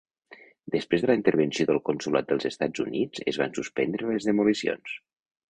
[0.75, 4.99] Després de la intervenció del Consolat dels Estats Units es van suspendre les demolicions.